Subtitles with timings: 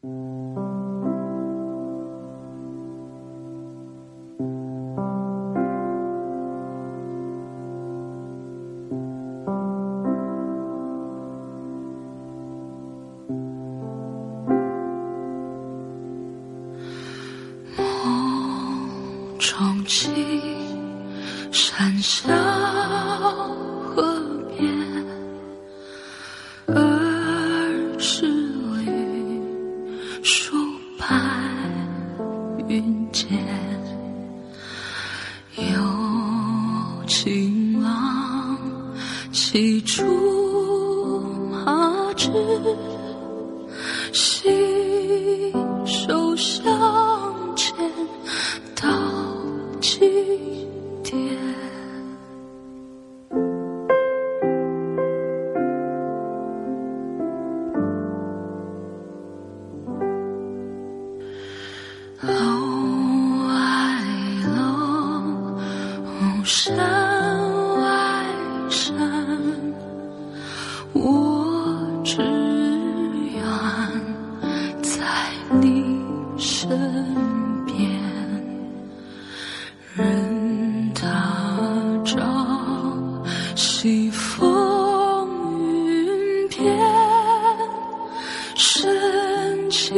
[0.00, 0.12] 梦
[19.40, 20.12] 中起，
[21.50, 22.32] 山笑
[23.96, 24.37] 河。
[39.58, 40.04] 骑竹
[41.50, 42.30] 马至，
[44.12, 44.48] 携
[45.84, 46.62] 手相
[47.56, 47.74] 牵
[48.76, 48.88] 到
[49.80, 49.98] 极
[51.02, 51.36] 点。
[62.22, 62.30] 楼
[63.48, 63.52] 外
[64.54, 64.62] 楼，
[66.44, 66.77] 山
[76.68, 77.88] 身边。
[79.96, 81.08] 任他
[82.04, 82.20] 朝
[83.56, 85.26] 西风
[85.64, 86.78] 云变，
[88.54, 89.96] 深情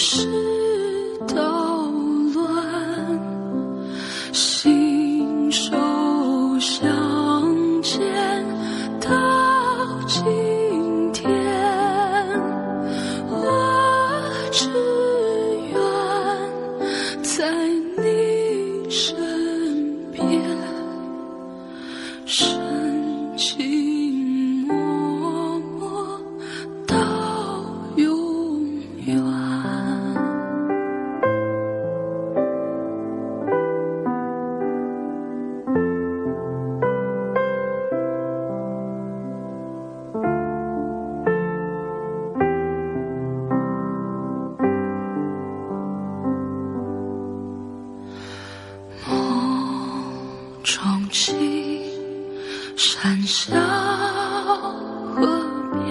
[0.00, 0.28] 世
[1.26, 1.90] 道
[2.32, 3.20] 乱
[4.32, 5.72] 心手
[6.60, 8.00] 相牵
[9.00, 9.10] 到
[10.06, 11.28] 今天
[13.28, 14.70] 我只
[15.72, 15.74] 愿
[17.24, 17.52] 在
[17.96, 19.27] 你身
[50.70, 51.34] 重庆
[52.76, 53.54] 山下
[55.14, 55.26] 河
[55.72, 55.82] 边，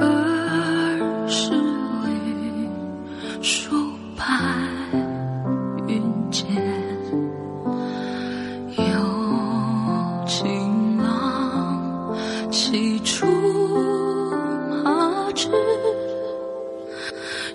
[0.00, 2.70] 儿时绿
[3.42, 3.74] 树
[4.16, 4.24] 白
[5.88, 6.00] 云
[6.30, 6.46] 间，
[8.76, 8.84] 有
[10.24, 12.16] 情郎
[12.52, 13.26] 骑竹
[14.84, 15.50] 马，知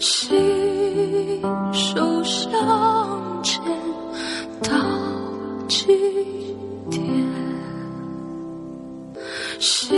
[0.02, 0.47] 心。
[9.68, 9.97] Jesus.